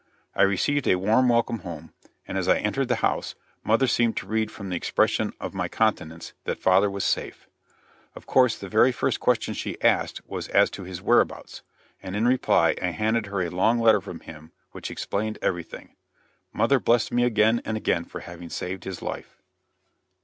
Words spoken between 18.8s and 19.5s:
his life.